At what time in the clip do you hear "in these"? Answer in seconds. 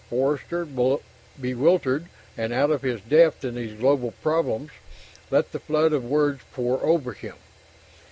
3.45-3.77